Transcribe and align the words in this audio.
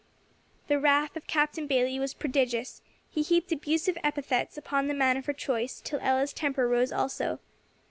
The 0.67 0.79
wrath 0.79 1.15
of 1.15 1.27
Captain 1.27 1.67
Bayley 1.67 1.99
was 1.99 2.15
prodigious; 2.15 2.81
he 3.11 3.21
heaped 3.21 3.51
abusive 3.51 3.99
epithets 4.03 4.57
upon 4.57 4.87
the 4.87 4.95
man 4.95 5.15
of 5.15 5.27
her 5.27 5.31
choice, 5.33 5.79
till 5.79 5.99
Ella's 6.01 6.33
temper 6.33 6.67
rose 6.67 6.91
also. 6.91 7.39